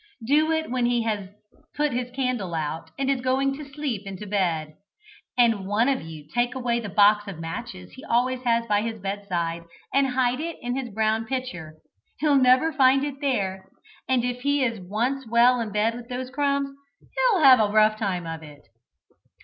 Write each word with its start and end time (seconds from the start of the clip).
Do 0.25 0.51
it 0.51 0.61
just 0.63 0.71
when 0.71 0.87
he 0.87 1.03
has 1.03 1.29
put 1.77 1.91
his 1.93 2.09
candle 2.09 2.55
out, 2.55 2.89
and 2.97 3.07
is 3.07 3.21
going 3.21 3.55
to 3.55 3.63
step 3.63 4.07
into 4.07 4.25
bed, 4.25 4.73
and 5.37 5.67
one 5.67 5.87
of 5.87 6.01
you 6.01 6.25
take 6.33 6.55
away 6.55 6.79
the 6.79 6.89
box 6.89 7.27
of 7.27 7.37
matches 7.37 7.91
he 7.91 8.03
always 8.05 8.41
has 8.41 8.65
by 8.65 8.81
his 8.81 8.99
bedside, 8.99 9.63
and 9.93 10.07
hide 10.07 10.39
it 10.39 10.57
in 10.59 10.75
his 10.75 10.89
brown 10.89 11.27
pitcher. 11.27 11.75
He'll 12.17 12.33
never 12.33 12.73
find 12.73 13.03
it 13.03 13.21
there, 13.21 13.69
and 14.09 14.25
if 14.25 14.41
he 14.41 14.63
is 14.63 14.79
once 14.81 15.27
well 15.27 15.59
in 15.61 15.71
bed 15.71 15.93
with 15.93 16.09
those 16.09 16.31
crumbs, 16.31 16.75
he'll 16.99 17.43
have 17.43 17.59
a 17.59 17.71
rough 17.71 17.99
time 17.99 18.25
of 18.25 18.41
it. 18.41 18.69